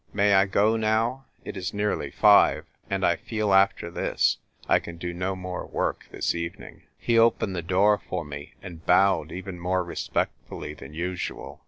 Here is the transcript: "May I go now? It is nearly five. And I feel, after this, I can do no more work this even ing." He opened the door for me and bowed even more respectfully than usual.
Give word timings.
"May 0.13 0.33
I 0.33 0.47
go 0.47 0.75
now? 0.77 1.25
It 1.45 1.55
is 1.55 1.75
nearly 1.75 2.09
five. 2.09 2.65
And 2.89 3.05
I 3.05 3.17
feel, 3.17 3.53
after 3.53 3.91
this, 3.91 4.37
I 4.67 4.79
can 4.79 4.97
do 4.97 5.13
no 5.13 5.35
more 5.35 5.67
work 5.67 6.07
this 6.09 6.33
even 6.33 6.63
ing." 6.63 6.81
He 6.97 7.19
opened 7.19 7.55
the 7.55 7.61
door 7.61 7.99
for 8.09 8.25
me 8.25 8.55
and 8.63 8.83
bowed 8.83 9.31
even 9.31 9.59
more 9.59 9.83
respectfully 9.83 10.73
than 10.73 10.95
usual. 10.95 11.59